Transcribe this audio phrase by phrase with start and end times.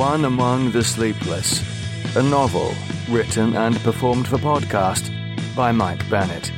[0.00, 1.62] One Among the Sleepless,
[2.16, 2.72] a novel
[3.10, 5.12] written and performed for podcast
[5.54, 6.50] by Mike Bennett.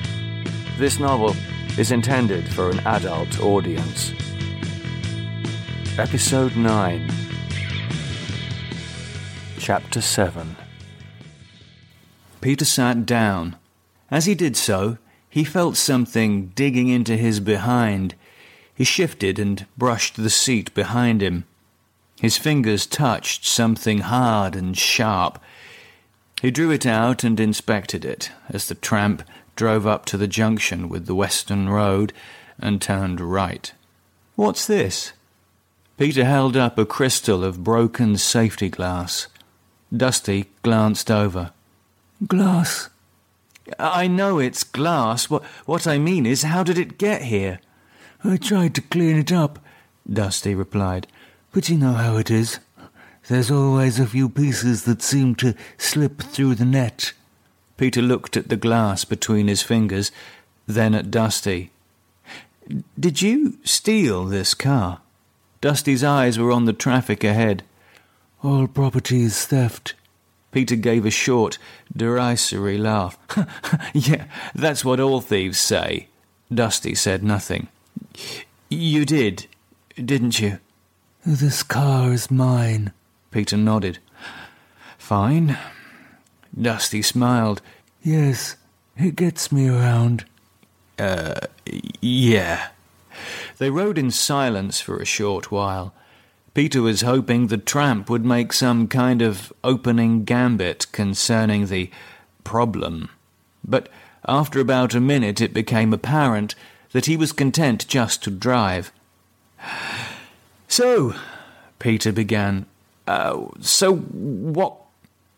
[0.79, 1.35] This novel
[1.77, 4.13] is intended for an adult audience.
[5.99, 7.11] Episode 9,
[9.59, 10.57] Chapter 7.
[12.41, 13.57] Peter sat down.
[14.09, 14.99] As he did so,
[15.29, 18.15] he felt something digging into his behind.
[18.73, 21.45] He shifted and brushed the seat behind him.
[22.23, 25.41] His fingers touched something hard and sharp.
[26.41, 29.25] He drew it out and inspected it as the tramp
[29.57, 32.13] drove up to the junction with the Western Road
[32.61, 33.73] and turned right.
[34.37, 35.15] What's this?
[35.99, 39.27] Peter held up a crystal of broken safety glass.
[39.95, 41.51] Dusty glanced over.
[42.29, 42.89] Glass.
[43.81, 45.29] I know it's glass.
[45.29, 47.59] What, what I mean is, how did it get here?
[48.23, 49.59] I tried to clean it up,
[50.09, 51.09] Dusty replied.
[51.53, 52.59] But you know how it is.
[53.29, 57.13] There's always a few pieces that seem to slip through the net.
[57.77, 60.11] Peter looked at the glass between his fingers,
[60.67, 61.71] then at Dusty.
[62.99, 65.01] Did you steal this car?
[65.61, 67.63] Dusty's eyes were on the traffic ahead.
[68.43, 69.95] All property is theft.
[70.51, 71.59] Peter gave a short,
[71.95, 73.19] derisory laugh.
[73.95, 76.09] yeah, that's what all thieves say.
[76.53, 77.69] Dusty said nothing.
[78.69, 79.47] You did,
[79.97, 80.59] didn't you?
[81.25, 82.93] This car is mine.
[83.31, 83.99] Peter nodded.
[84.99, 85.57] Fine.
[86.61, 87.63] Dusty smiled.
[88.03, 88.57] Yes,
[88.97, 90.25] it gets me around.
[90.99, 91.41] Uh,
[92.01, 92.71] yeah.
[93.59, 95.95] They rode in silence for a short while.
[96.55, 101.89] Peter was hoping the tramp would make some kind of opening gambit concerning the
[102.43, 103.09] problem.
[103.65, 103.89] But
[104.27, 106.57] after about a minute it became apparent
[106.91, 108.93] that he was content just to drive.
[110.73, 111.15] So,
[111.81, 112.65] Peter began,
[113.07, 114.79] uh, so what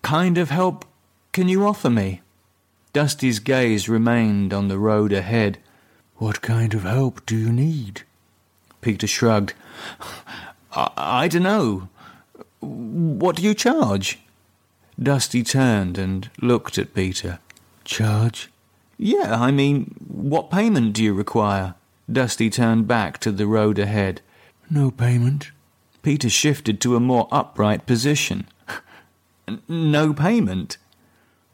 [0.03, 0.85] kind of help
[1.33, 2.21] can you offer me?
[2.93, 5.59] Dusty's gaze remained on the road ahead.
[6.19, 8.03] What kind of help do you need?
[8.81, 9.55] Peter shrugged.
[10.73, 11.89] I, I don't know.
[12.61, 14.21] What do you charge?
[15.03, 17.41] Dusty turned and looked at Peter.
[17.85, 18.51] Charge?
[18.97, 21.75] Yeah, I mean, what payment do you require?
[22.09, 24.21] Dusty turned back to the road ahead.
[24.71, 25.51] No payment.
[26.03, 28.47] Peter shifted to a more upright position.
[29.69, 30.77] no payment?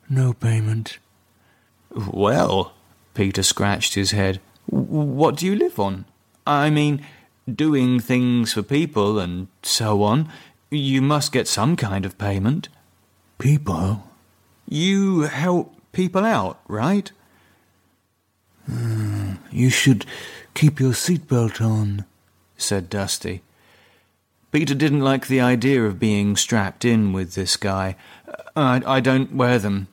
[0.08, 0.98] No payment.
[1.90, 2.72] Well,
[3.14, 4.40] Peter scratched his head.
[4.66, 6.04] What do you live on?
[6.46, 7.04] I mean,
[7.52, 10.28] doing things for people and so on.
[10.70, 12.68] You must get some kind of payment.
[13.38, 14.04] People?
[14.68, 17.10] You help people out, right?
[18.70, 20.06] Mm, you should
[20.54, 22.04] keep your seatbelt on,
[22.60, 23.42] said Dusty.
[24.52, 27.96] Peter didn't like the idea of being strapped in with this guy.
[28.56, 29.86] I, I don't wear them.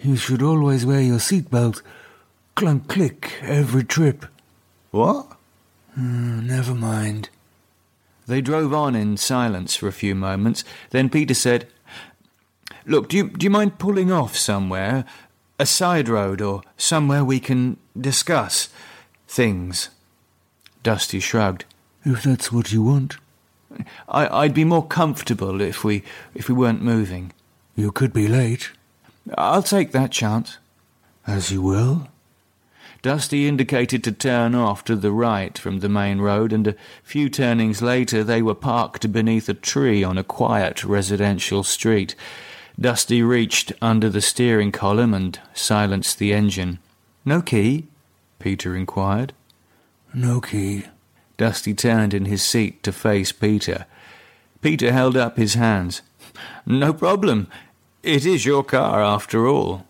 [0.00, 1.80] You should always wear your seatbelt.
[2.54, 4.26] Clunk click every trip.
[4.90, 5.26] What?
[5.98, 7.30] Mm, never mind.
[8.26, 10.64] They drove on in silence for a few moments.
[10.90, 11.66] Then Peter said,
[12.84, 15.04] Look, do you, do you mind pulling off somewhere?
[15.58, 18.68] A side road or somewhere we can discuss
[19.28, 19.88] things?
[20.82, 21.64] Dusty shrugged.
[22.04, 23.16] If that's what you want.
[24.08, 26.02] I, I'd be more comfortable if we
[26.34, 27.32] if we weren't moving.
[27.74, 28.70] You could be late.
[29.38, 30.58] I'll take that chance.
[31.26, 32.08] As you will.
[33.02, 37.28] Dusty indicated to turn off to the right from the main road, and a few
[37.28, 42.14] turnings later they were parked beneath a tree on a quiet residential street.
[42.78, 46.78] Dusty reached under the steering column and silenced the engine.
[47.24, 47.86] No key?
[48.38, 49.32] Peter inquired.
[50.14, 50.84] No key.
[51.42, 53.86] Dusty turned in his seat to face Peter.
[54.60, 56.00] Peter held up his hands.
[56.64, 57.48] No problem.
[58.04, 59.84] It is your car, after all.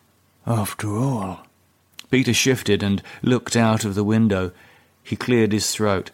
[0.46, 1.40] After all.
[2.10, 4.52] Peter shifted and looked out of the window.
[5.02, 6.10] He cleared his throat.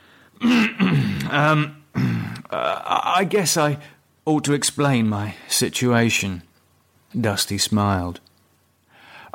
[0.42, 1.82] um,
[2.48, 2.82] uh,
[3.18, 3.78] I guess I
[4.24, 6.44] ought to explain my situation.
[7.20, 8.20] Dusty smiled.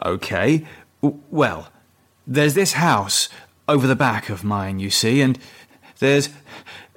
[0.06, 0.66] Okay,
[1.01, 1.68] well,
[2.25, 3.28] there's this house
[3.68, 5.39] over the back of mine, you see, and
[6.00, 6.30] there's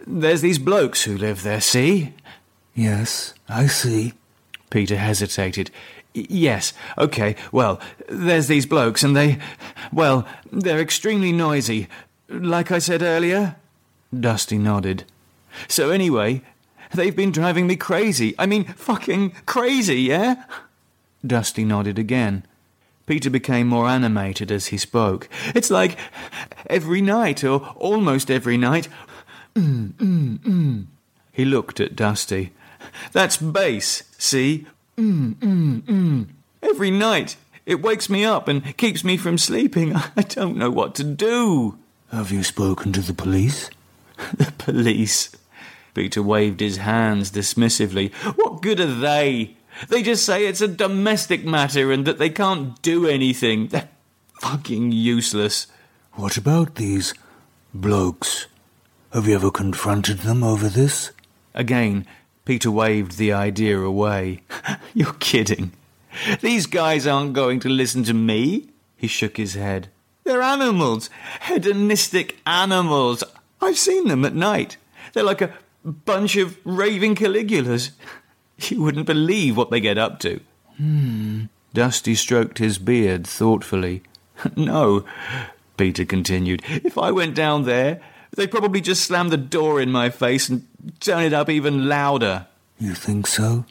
[0.06, 2.14] there's these blokes who live there, see?
[2.74, 4.12] Yes, I see.
[4.70, 5.70] Peter hesitated.
[6.14, 9.38] Yes, okay, well, there's these blokes, and they.
[9.92, 11.88] Well, they're extremely noisy.
[12.28, 13.56] Like I said earlier?
[14.18, 15.04] Dusty nodded.
[15.68, 16.42] So, anyway,
[16.94, 18.34] they've been driving me crazy.
[18.38, 20.44] I mean, fucking crazy, yeah?
[21.26, 22.44] Dusty nodded again.
[23.06, 25.28] Peter became more animated as he spoke.
[25.54, 25.96] It's like
[26.68, 28.88] every night, or almost every night.
[29.56, 30.84] Mm, mm, mm.
[31.32, 32.52] He looked at Dusty.
[33.12, 34.66] That's bass, see?
[34.98, 36.26] Mm, mm, mm.
[36.62, 37.38] Every night.
[37.64, 39.94] It wakes me up and keeps me from sleeping.
[40.16, 41.78] I don't know what to do.
[42.12, 43.70] Have you spoken to the police?
[44.34, 45.30] the police?
[45.94, 48.12] Peter waved his hands dismissively.
[48.36, 49.55] What good are they?
[49.88, 53.68] They just say it's a domestic matter and that they can't do anything.
[53.68, 53.88] They're
[54.40, 55.66] fucking useless.
[56.12, 57.14] What about these
[57.74, 58.46] blokes?
[59.12, 61.12] Have you ever confronted them over this?
[61.54, 62.06] Again,
[62.44, 64.42] Peter waved the idea away.
[64.94, 65.72] You're kidding.
[66.40, 68.68] These guys aren't going to listen to me.
[68.96, 69.88] He shook his head.
[70.24, 71.10] They're animals.
[71.42, 73.22] Hedonistic animals.
[73.60, 74.76] I've seen them at night.
[75.12, 77.90] They're like a bunch of raving Caligulas.
[78.58, 80.40] You wouldn't believe what they get up to.
[80.76, 81.44] Hmm.
[81.74, 84.02] Dusty stroked his beard thoughtfully.
[84.56, 85.04] No,
[85.78, 86.62] Peter continued.
[86.68, 88.00] If I went down there,
[88.34, 90.66] they'd probably just slam the door in my face and
[91.00, 92.46] turn it up even louder.
[92.78, 93.64] You think so?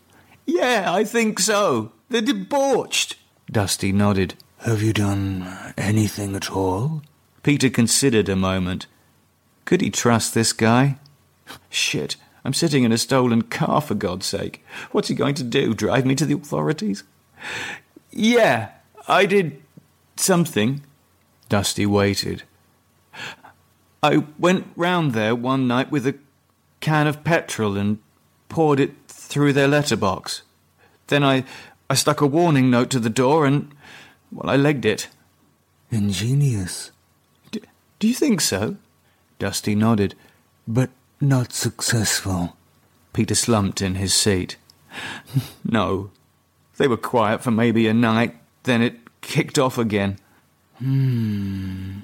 [0.46, 1.92] Yeah, I think so.
[2.10, 3.16] They're debauched.
[3.52, 4.36] Dusty nodded.
[4.60, 7.04] Have you done anything at all?
[7.44, 8.88] Peter considered a moment.
[9.66, 10.98] Could he trust this guy?
[11.70, 12.16] Shit,
[12.46, 14.64] I'm sitting in a stolen car, for God's sake.
[14.92, 15.74] What's he going to do?
[15.74, 17.04] Drive me to the authorities?
[18.12, 18.70] Yeah,
[19.08, 19.64] I did
[20.16, 20.84] something.
[21.50, 22.44] Dusty waited.
[24.04, 26.20] I went round there one night with a
[26.82, 27.98] can of petrol and
[28.48, 30.44] poured it through their letterbox.
[31.08, 31.46] Then I,
[31.90, 33.74] I stuck a warning note to the door and,
[34.32, 35.08] well, I legged it.
[35.90, 36.92] Ingenious.
[37.50, 37.62] D-
[37.98, 38.78] do you think so?
[39.40, 40.14] Dusty nodded.
[40.68, 42.56] But not successful.
[43.14, 44.58] Peter slumped in his seat.
[45.64, 46.12] no.
[46.78, 50.18] They were quiet for maybe a night, then it kicked off again.
[50.80, 52.00] Hmm.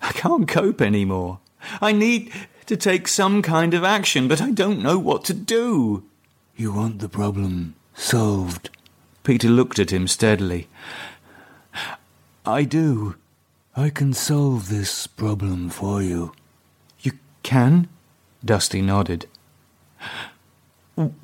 [0.00, 1.40] I can't cope anymore.
[1.80, 2.32] I need
[2.66, 6.04] to take some kind of action, but I don't know what to do.
[6.56, 8.70] You want the problem solved?
[9.24, 10.68] Peter looked at him steadily.
[12.46, 13.16] I do.
[13.74, 16.32] I can solve this problem for you.
[17.00, 17.12] You
[17.42, 17.88] can?
[18.44, 19.26] Dusty nodded.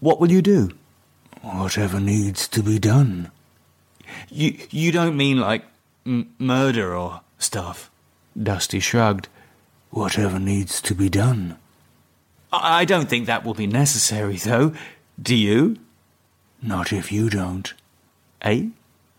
[0.00, 0.70] What will you do?
[1.42, 3.30] Whatever needs to be done.
[4.28, 5.64] You you don't mean like
[6.06, 7.90] m- murder or stuff?
[8.40, 9.28] Dusty shrugged.
[9.90, 11.56] Whatever needs to be done.
[12.52, 14.72] I, I don't think that will be necessary, though.
[15.20, 15.76] Do you?
[16.62, 17.72] Not if you don't.
[18.42, 18.66] Eh?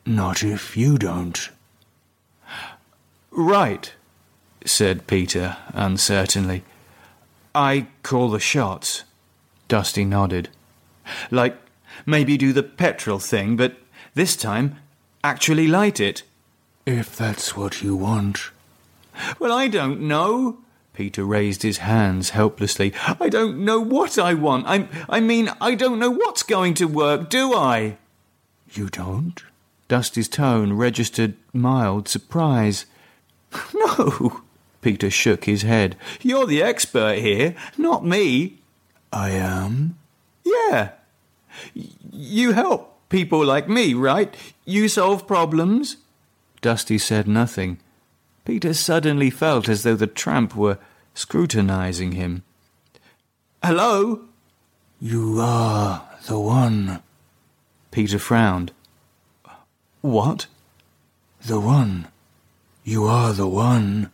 [0.06, 1.50] Not if you don't.
[3.32, 3.94] Right,
[4.66, 6.64] said Peter uncertainly.
[7.54, 9.04] I call the shots.
[9.68, 10.50] Dusty nodded.
[11.30, 11.58] Like,
[12.06, 13.76] maybe do the petrol thing, but
[14.14, 14.78] this time
[15.24, 16.24] actually light it.
[16.86, 18.52] If that's what you want.
[19.40, 20.60] Well, I don't know.
[20.94, 22.94] Peter raised his hands helplessly.
[23.20, 24.66] I don't know what I want.
[24.68, 27.98] I, I mean, I don't know what's going to work, do I?
[28.74, 29.42] You don't?
[29.88, 32.86] Dusty's tone registered mild surprise.
[33.74, 34.41] No,
[34.82, 35.96] Peter shook his head.
[36.22, 38.60] You're the expert here, not me.
[39.14, 39.98] I am?
[40.44, 40.92] Yeah.
[42.12, 44.36] You help people like me, right?
[44.66, 45.98] You solve problems?
[46.62, 47.80] Dusty said nothing.
[48.46, 50.80] Peter suddenly felt as though the tramp were
[51.14, 52.44] scrutinizing him.
[53.64, 54.22] Hello?
[55.00, 57.02] You are the one.
[57.92, 58.72] Peter frowned.
[60.02, 60.48] What?
[61.46, 62.08] The one.
[62.84, 64.12] You are the one.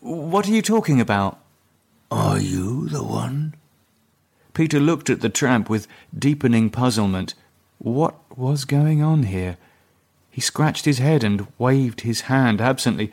[0.00, 1.38] What are you talking about?
[2.10, 3.54] Are you the one?
[4.54, 5.86] Peter looked at the tramp with
[6.18, 7.34] deepening puzzlement.
[7.78, 9.58] What was going on here?
[10.30, 13.12] He scratched his head and waved his hand absently.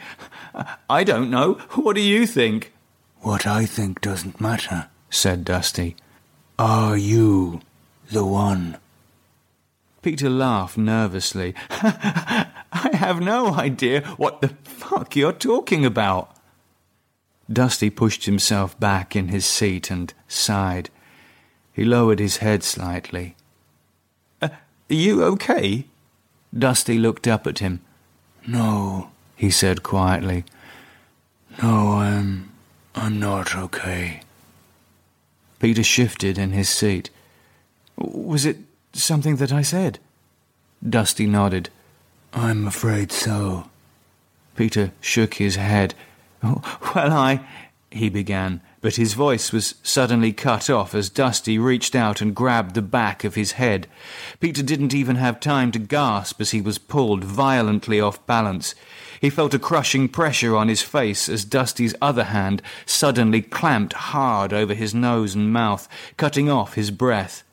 [0.89, 1.55] I don't know.
[1.75, 2.71] What do you think?
[3.19, 5.97] What I think doesn't matter, said Dusty.
[6.57, 7.59] Are you
[8.11, 8.77] the one?
[10.01, 11.53] Peter laughed nervously.
[11.69, 16.36] I have no idea what the fuck you're talking about.
[17.51, 20.89] Dusty pushed himself back in his seat and sighed.
[21.73, 23.35] He lowered his head slightly.
[24.41, 24.49] Uh,
[24.89, 25.85] are you okay?
[26.57, 27.81] Dusty looked up at him.
[28.45, 30.43] No, he said quietly.
[31.61, 32.49] No, I'm.
[32.95, 34.21] I'm not okay.
[35.59, 37.11] Peter shifted in his seat.
[37.95, 38.57] Was it
[38.93, 39.99] something that I said?
[40.87, 41.69] Dusty nodded.
[42.33, 43.69] I'm afraid so.
[44.55, 45.93] Peter shook his head.
[46.95, 47.41] Well, I.
[47.91, 52.73] he began, but his voice was suddenly cut off as Dusty reached out and grabbed
[52.73, 53.87] the back of his head.
[54.39, 58.75] Peter didn't even have time to gasp as he was pulled violently off balance.
[59.21, 64.53] He felt a crushing pressure on his face as Dusty's other hand suddenly clamped hard
[64.53, 65.87] over his nose and mouth,
[66.17, 67.43] cutting off his breath.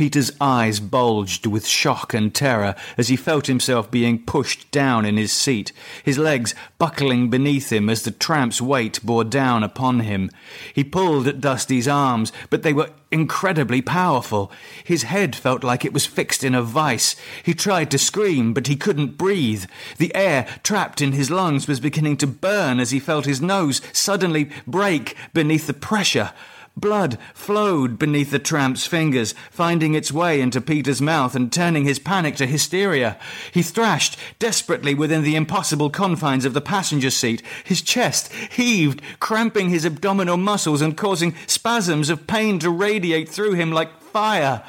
[0.00, 5.18] Peter's eyes bulged with shock and terror as he felt himself being pushed down in
[5.18, 10.30] his seat, his legs buckling beneath him as the tramp's weight bore down upon him.
[10.72, 14.50] He pulled at Dusty's arms, but they were incredibly powerful.
[14.82, 17.14] His head felt like it was fixed in a vice.
[17.42, 19.66] He tried to scream, but he couldn't breathe.
[19.98, 23.82] The air trapped in his lungs was beginning to burn as he felt his nose
[23.92, 26.32] suddenly break beneath the pressure.
[26.76, 31.98] Blood flowed beneath the tramp's fingers, finding its way into Peter's mouth and turning his
[31.98, 33.18] panic to hysteria.
[33.52, 37.42] He thrashed desperately within the impossible confines of the passenger seat.
[37.64, 43.54] His chest heaved, cramping his abdominal muscles and causing spasms of pain to radiate through
[43.54, 44.62] him like fire.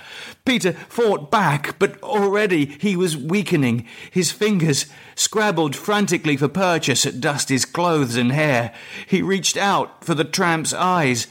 [0.44, 3.86] Peter fought back, but already he was weakening.
[4.10, 8.74] His fingers scrabbled frantically for purchase at Dusty's clothes and hair.
[9.08, 11.28] He reached out for the tramp's eyes.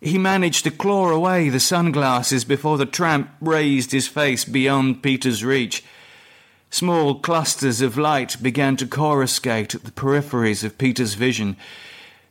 [0.00, 5.44] He managed to claw away the sunglasses before the tramp raised his face beyond Peter's
[5.44, 5.84] reach.
[6.70, 11.56] Small clusters of light began to coruscate at the peripheries of Peter's vision.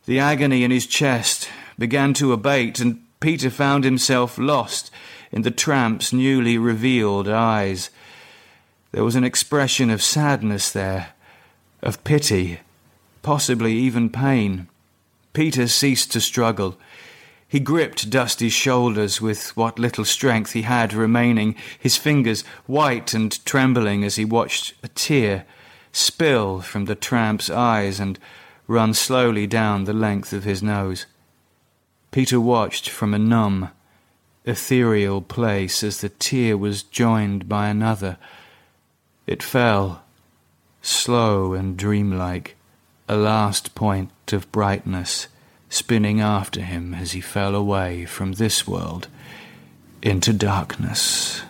[0.05, 4.91] The agony in his chest began to abate, and Peter found himself lost
[5.31, 7.89] in the tramp's newly revealed eyes.
[8.91, 11.09] There was an expression of sadness there,
[11.83, 12.59] of pity,
[13.21, 14.67] possibly even pain.
[15.33, 16.77] Peter ceased to struggle.
[17.49, 23.43] He gripped Dusty's shoulders with what little strength he had remaining, his fingers white and
[23.43, 25.45] trembling as he watched a tear
[25.91, 28.19] spill from the tramp's eyes and
[28.67, 31.07] run slowly down the length of his nose.
[32.11, 33.71] Peter watched from a numb,
[34.45, 38.19] ethereal place as the tear was joined by another.
[39.25, 40.03] It fell,
[40.83, 42.57] slow and dreamlike,
[43.07, 45.27] a last point of brightness
[45.69, 49.07] spinning after him as he fell away from this world
[50.01, 51.41] into darkness.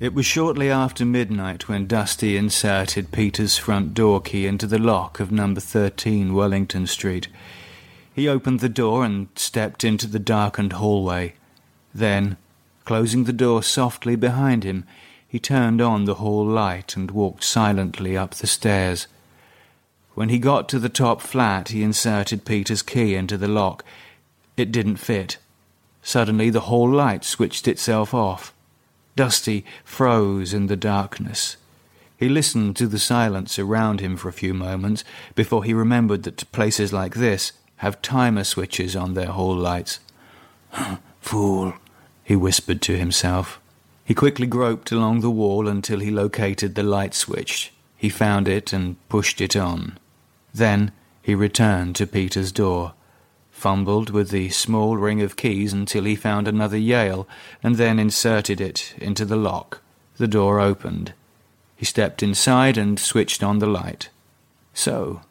[0.00, 5.20] It was shortly after midnight when Dusty inserted Peter's front door key into the lock
[5.20, 7.28] of number 13 Wellington Street.
[8.14, 11.34] He opened the door and stepped into the darkened hallway.
[11.94, 12.38] Then,
[12.90, 14.84] Closing the door softly behind him,
[15.28, 19.06] he turned on the hall light and walked silently up the stairs.
[20.14, 23.84] When he got to the top flat, he inserted Peter's key into the lock.
[24.56, 25.38] It didn't fit.
[26.02, 28.52] Suddenly, the hall light switched itself off.
[29.14, 31.58] Dusty froze in the darkness.
[32.16, 35.04] He listened to the silence around him for a few moments
[35.36, 40.00] before he remembered that places like this have timer switches on their hall lights.
[41.20, 41.74] Fool,
[42.30, 43.60] he whispered to himself.
[44.04, 47.72] He quickly groped along the wall until he located the light switch.
[47.96, 49.98] He found it and pushed it on.
[50.54, 52.92] Then he returned to Peter's door,
[53.50, 57.26] fumbled with the small ring of keys until he found another Yale,
[57.64, 59.80] and then inserted it into the lock.
[60.16, 61.14] The door opened.
[61.74, 64.08] He stepped inside and switched on the light.
[64.72, 65.22] So,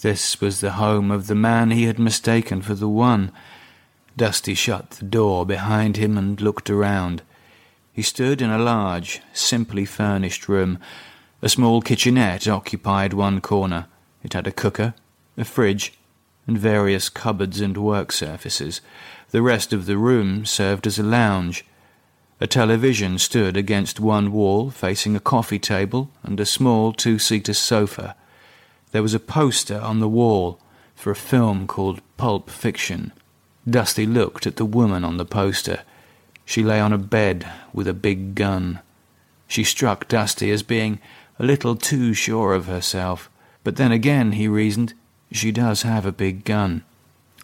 [0.00, 3.30] this was the home of the man he had mistaken for the one
[4.16, 7.22] Dusty shut the door behind him and looked around.
[7.92, 10.78] He stood in a large, simply furnished room.
[11.40, 13.86] A small kitchenette occupied one corner.
[14.22, 14.94] It had a cooker,
[15.36, 15.94] a fridge,
[16.46, 18.80] and various cupboards and work surfaces.
[19.30, 21.64] The rest of the room served as a lounge.
[22.40, 27.54] A television stood against one wall, facing a coffee table and a small two seater
[27.54, 28.16] sofa.
[28.90, 30.58] There was a poster on the wall
[30.94, 33.12] for a film called Pulp Fiction.
[33.68, 35.82] Dusty looked at the woman on the poster.
[36.44, 38.80] She lay on a bed with a big gun.
[39.46, 40.98] She struck Dusty as being
[41.38, 43.30] a little too sure of herself,
[43.64, 44.94] but then again, he reasoned,
[45.30, 46.82] she does have a big gun.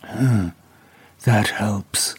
[0.02, 0.50] Huh,
[1.25, 2.14] that helps.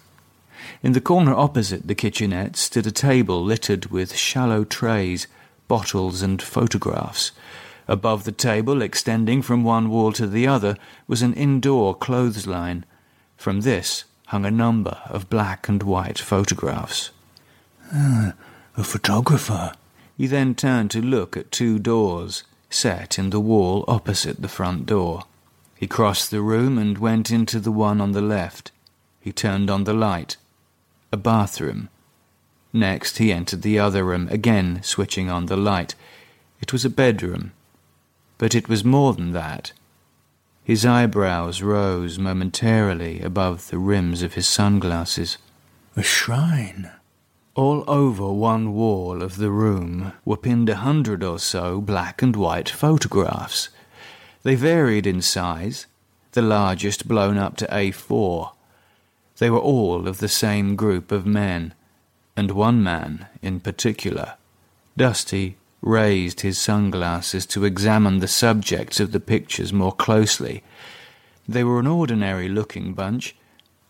[0.81, 5.27] In the corner opposite the kitchenette stood a table littered with shallow trays,
[5.67, 7.31] bottles, and photographs.
[7.87, 10.77] Above the table, extending from one wall to the other,
[11.07, 12.85] was an indoor clothesline.
[13.39, 17.09] From this hung a number of black and white photographs.
[17.95, 18.33] Uh,
[18.75, 19.71] a photographer.
[20.17, 24.85] He then turned to look at two doors set in the wall opposite the front
[24.85, 25.23] door.
[25.77, 28.73] He crossed the room and went into the one on the left.
[29.21, 30.35] He turned on the light.
[31.13, 31.87] A bathroom.
[32.73, 35.95] Next, he entered the other room, again switching on the light.
[36.59, 37.53] It was a bedroom.
[38.37, 39.71] But it was more than that.
[40.69, 45.39] His eyebrows rose momentarily above the rims of his sunglasses.
[45.95, 46.91] A shrine.
[47.55, 52.35] All over one wall of the room were pinned a hundred or so black and
[52.35, 53.69] white photographs.
[54.43, 55.87] They varied in size,
[56.33, 58.51] the largest blown up to A4.
[59.39, 61.73] They were all of the same group of men,
[62.37, 64.35] and one man in particular.
[64.95, 70.63] Dusty raised his sunglasses to examine the subjects of the pictures more closely.
[71.47, 73.35] They were an ordinary looking bunch,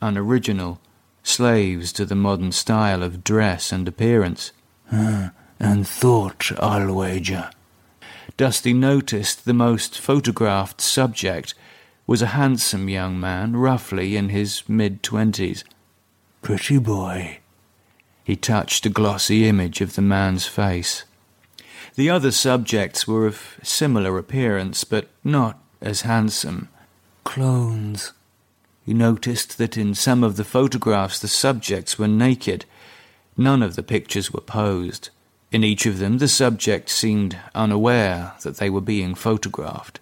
[0.02, 0.80] unoriginal,
[1.24, 4.52] slaves to the modern style of dress and appearance.
[4.92, 5.30] Uh,
[5.60, 7.50] and thought, I'll wager.
[8.38, 11.54] Dusty noticed the most photographed subject
[12.08, 15.64] was a handsome young man, roughly in his mid twenties.
[16.42, 17.40] Pretty boy.
[18.24, 21.04] He touched a glossy image of the man's face.
[22.00, 26.70] The other subjects were of similar appearance, but not as handsome.
[27.26, 28.14] Clones.
[28.86, 32.64] He noticed that in some of the photographs the subjects were naked.
[33.36, 35.10] None of the pictures were posed.
[35.52, 40.00] In each of them, the subject seemed unaware that they were being photographed.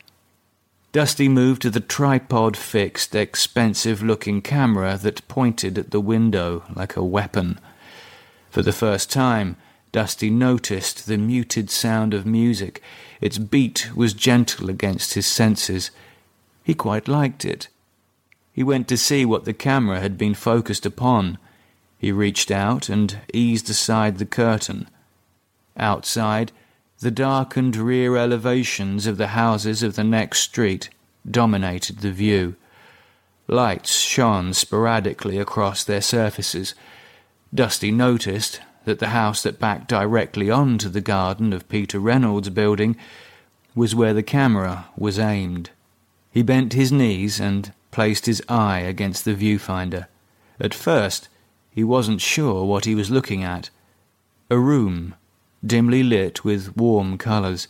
[0.92, 6.96] Dusty moved to the tripod fixed, expensive looking camera that pointed at the window like
[6.96, 7.60] a weapon.
[8.52, 9.56] For the first time,
[9.98, 12.84] Dusty noticed the muted sound of music.
[13.20, 15.90] Its beat was gentle against his senses.
[16.64, 17.68] He quite liked it.
[18.54, 21.40] He went to see what the camera had been focused upon.
[21.98, 24.88] He reached out and eased aside the curtain.
[25.76, 26.52] Outside,
[27.00, 30.92] the darkened rear elevations of the houses of the next street
[31.28, 32.56] dominated the view.
[33.48, 36.76] Lights shone sporadically across their surfaces.
[37.52, 42.96] Dusty noticed that the house that backed directly onto the garden of Peter Reynolds' building
[43.76, 45.72] was where the camera was aimed.
[46.32, 50.08] He bent his knees and placed his eye against the viewfinder.
[50.58, 51.28] At first,
[51.70, 53.70] he wasn't sure what he was looking at.
[54.50, 55.16] A room
[55.66, 57.68] dimly lit with warm colours.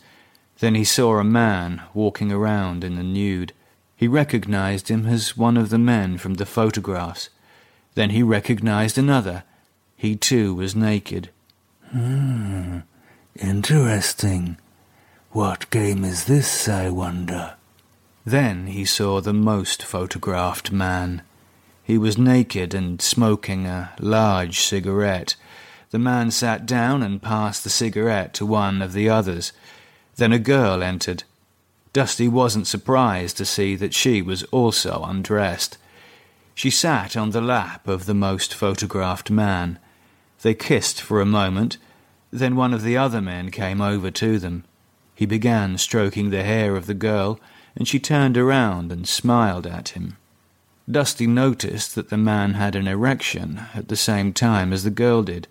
[0.60, 3.52] Then he saw a man walking around in the nude.
[3.96, 7.28] He recognized him as one of the men from the photographs.
[7.96, 9.42] Then he recognized another.
[9.98, 11.30] He too was naked.
[11.90, 12.78] Hmm,
[13.34, 14.56] interesting.
[15.32, 17.54] What game is this, I wonder?
[18.24, 21.22] Then he saw the most photographed man.
[21.82, 25.34] He was naked and smoking a large cigarette.
[25.90, 29.52] The man sat down and passed the cigarette to one of the others.
[30.14, 31.24] Then a girl entered.
[31.92, 35.76] Dusty wasn't surprised to see that she was also undressed.
[36.54, 39.80] She sat on the lap of the most photographed man.
[40.42, 41.78] They kissed for a moment.
[42.30, 44.64] Then one of the other men came over to them.
[45.14, 47.40] He began stroking the hair of the girl,
[47.74, 50.16] and she turned around and smiled at him.
[50.90, 55.22] Dusty noticed that the man had an erection at the same time as the girl
[55.22, 55.48] did.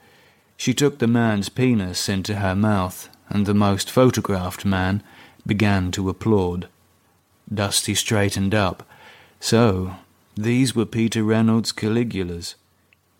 [0.55, 5.03] She took the man's penis into her mouth, and the most photographed man
[5.45, 6.67] began to applaud.
[7.53, 8.87] Dusty straightened up.
[9.39, 9.97] So,
[10.35, 12.55] these were Peter Reynolds' Caligulas.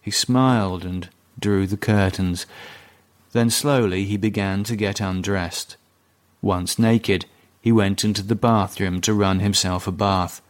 [0.02, 2.46] He smiled and drew the curtains.
[3.32, 5.78] Then slowly he began to get undressed.
[6.42, 7.26] Once naked,
[7.62, 10.42] he went into the bathroom to run himself a bath.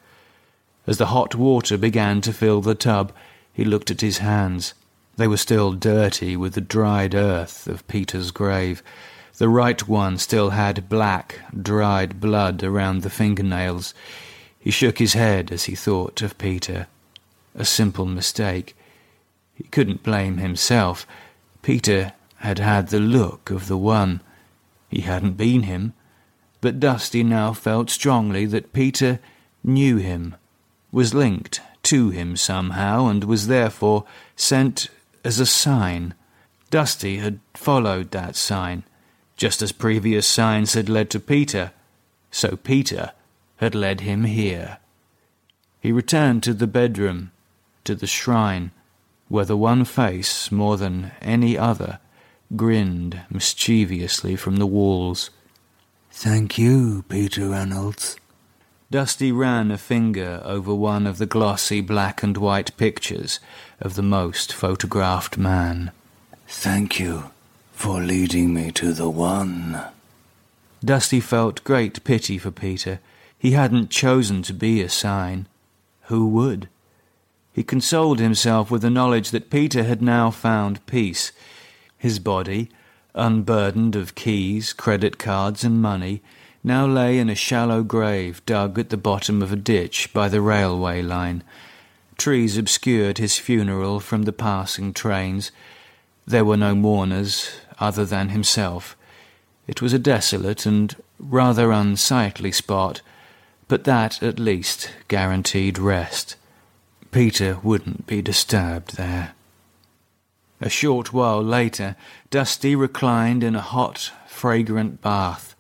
[0.85, 3.11] As the hot water began to fill the tub,
[3.51, 4.73] he looked at his hands.
[5.17, 8.83] They were still dirty with the dried earth of Peter's grave.
[9.37, 13.93] The right one still had black, dried blood around the fingernails.
[14.59, 16.87] He shook his head as he thought of Peter.
[17.55, 18.75] A simple mistake.
[19.57, 21.07] He couldn't blame himself.
[21.63, 24.21] Peter had had the look of the one.
[24.87, 25.93] He hadn't been him.
[26.61, 29.19] But Dusty now felt strongly that Peter
[29.63, 30.35] knew him
[30.91, 34.89] was linked to him somehow and was therefore sent
[35.23, 36.13] as a sign.
[36.69, 38.83] Dusty had followed that sign,
[39.37, 41.71] just as previous signs had led to Peter,
[42.29, 43.11] so Peter
[43.57, 44.77] had led him here.
[45.79, 47.31] He returned to the bedroom,
[47.85, 48.71] to the shrine,
[49.29, 51.99] where the one face, more than any other,
[52.55, 55.29] grinned mischievously from the walls.
[56.11, 58.17] Thank you, Peter Reynolds.
[58.89, 63.41] Dusty ran a finger over one of the glossy black and white pictures
[63.81, 65.91] of the most photographed man.
[66.47, 67.31] Thank you
[67.73, 69.81] for leading me to the one.
[70.83, 72.99] Dusty felt great pity for Peter.
[73.37, 75.47] He hadn't chosen to be a sign.
[76.03, 76.69] Who would?
[77.57, 81.31] He consoled himself with the knowledge that Peter had now found peace.
[81.97, 82.69] His body,
[83.15, 86.21] unburdened of keys, credit cards, and money,
[86.63, 90.39] now lay in a shallow grave dug at the bottom of a ditch by the
[90.39, 91.43] railway line.
[92.15, 95.51] Trees obscured his funeral from the passing trains.
[96.27, 98.95] There were no mourners other than himself.
[99.65, 103.01] It was a desolate and rather unsightly spot,
[103.67, 106.35] but that at least guaranteed rest.
[107.11, 109.33] Peter wouldn't be disturbed there.
[110.59, 111.95] A short while later,
[112.29, 115.55] Dusty reclined in a hot, fragrant bath.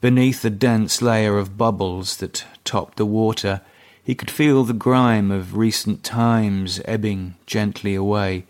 [0.00, 3.62] Beneath the dense layer of bubbles that topped the water,
[4.04, 8.44] he could feel the grime of recent times ebbing gently away.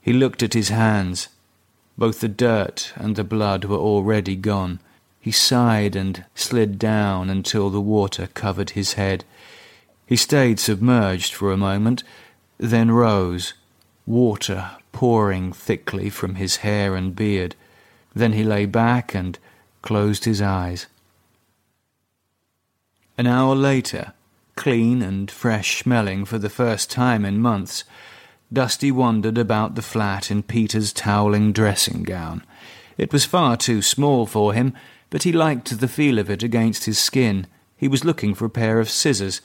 [0.00, 1.28] He looked at his hands.
[1.98, 4.80] Both the dirt and the blood were already gone.
[5.20, 9.24] He sighed and slid down until the water covered his head.
[10.12, 12.04] He stayed submerged for a moment,
[12.58, 13.54] then rose,
[14.04, 17.56] water pouring thickly from his hair and beard.
[18.14, 19.38] Then he lay back and
[19.80, 20.86] closed his eyes.
[23.16, 24.12] An hour later,
[24.54, 27.84] clean and fresh smelling for the first time in months,
[28.52, 32.44] Dusty wandered about the flat in Peter's toweling dressing gown.
[32.98, 34.74] It was far too small for him,
[35.08, 37.46] but he liked the feel of it against his skin.
[37.78, 39.40] He was looking for a pair of scissors.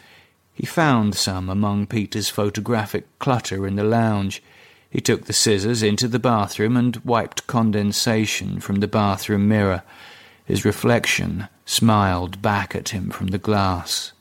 [0.58, 4.42] He found some among Peter's photographic clutter in the lounge.
[4.90, 9.84] He took the scissors into the bathroom and wiped condensation from the bathroom mirror.
[10.46, 14.14] His reflection smiled back at him from the glass.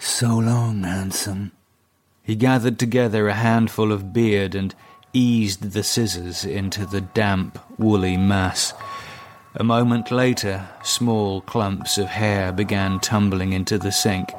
[0.00, 1.52] So long, handsome.
[2.24, 4.74] He gathered together a handful of beard and
[5.12, 8.74] eased the scissors into the damp, woolly mass.
[9.54, 14.32] A moment later, small clumps of hair began tumbling into the sink.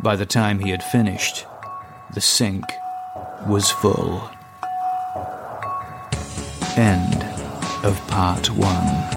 [0.00, 1.46] By the time he had finished,
[2.14, 2.64] the sink
[3.46, 4.30] was full.
[6.76, 7.24] End
[7.82, 9.16] of part one.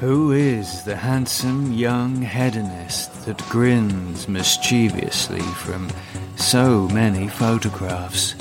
[0.00, 5.90] Who is the handsome young hedonist that grins mischievously from
[6.36, 8.34] so many photographs?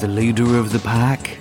[0.00, 1.38] The leader of the pack?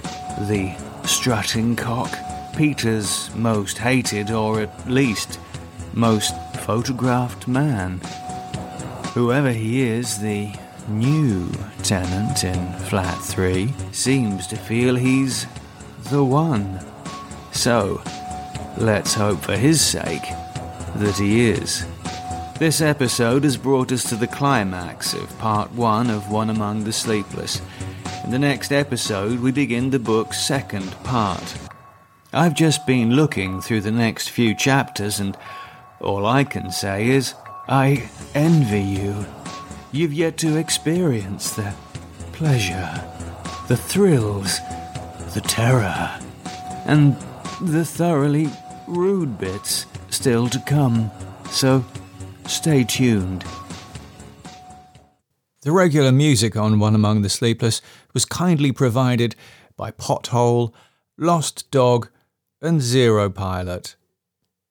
[0.47, 0.75] The
[1.05, 2.17] strutting cock?
[2.57, 5.39] Peter's most hated, or at least
[5.93, 6.33] most
[6.69, 7.99] photographed man?
[9.15, 10.53] Whoever he is, the
[10.87, 11.49] new
[11.81, 15.47] tenant in flat 3 seems to feel he's
[16.11, 16.79] the one.
[17.53, 18.03] So,
[18.77, 20.21] Let's hope for his sake
[20.97, 21.87] that he is.
[22.59, 26.93] This episode has brought us to the climax of part one of One Among the
[26.93, 27.63] Sleepless.
[28.23, 31.55] In the next episode, we begin the book's second part.
[32.31, 35.35] I've just been looking through the next few chapters, and
[36.01, 37.33] all I can say is,
[37.67, 39.25] I envy you.
[39.91, 41.73] You've yet to experience the
[42.31, 43.03] pleasure,
[43.67, 44.59] the thrills,
[45.33, 46.09] the terror,
[46.85, 47.15] and
[47.61, 48.49] the thoroughly
[48.87, 51.11] rude bits still to come,
[51.51, 51.83] so
[52.47, 53.43] stay tuned.
[55.61, 57.81] The regular music on One Among the Sleepless
[58.13, 59.35] was kindly provided
[59.75, 60.73] by Pothole,
[61.17, 62.09] Lost Dog,
[62.61, 63.95] and Zero Pilot.